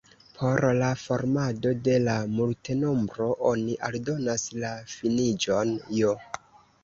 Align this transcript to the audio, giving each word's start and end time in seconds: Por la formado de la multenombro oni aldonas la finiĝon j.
Por 0.37 0.65
la 0.77 0.87
formado 0.99 1.73
de 1.87 1.97
la 2.05 2.15
multenombro 2.37 3.27
oni 3.51 3.75
aldonas 3.91 4.49
la 4.63 4.71
finiĝon 4.97 5.77
j. 6.01 6.17